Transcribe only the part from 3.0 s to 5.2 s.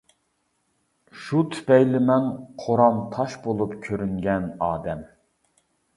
تاش بولۇپ كۆرۈنگەن ئادەم.